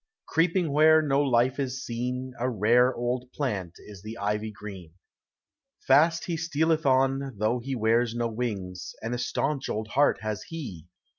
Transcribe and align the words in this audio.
Creeping 0.27 0.71
where 0.71 1.03
no 1.03 1.21
life 1.21 1.59
is 1.59 1.85
seen. 1.85 2.33
A 2.39 2.49
rare 2.49 2.91
old 2.91 3.29
phinl 3.39 3.71
is 3.85 4.01
the 4.01 4.17
Ivy 4.17 4.51
green. 4.51 4.95
Fast 5.85 6.25
he 6.25 6.37
stealeth 6.37 6.87
on, 6.87 7.35
though 7.37 7.59
he 7.59 7.75
wears 7.75 8.15
DO 8.15 8.27
win 8.27 8.73
And 9.03 9.13
a 9.13 9.19
staunch 9.19 9.69
old 9.69 9.89
heart 9.89 10.21
has 10.21 10.41
he! 10.47 10.87